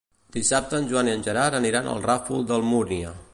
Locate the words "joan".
0.93-1.11